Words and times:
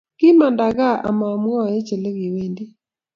Kimanda 0.19 0.65
gaa 0.77 1.01
amamwoche 1.09 1.93
olekiwendii 1.97 2.71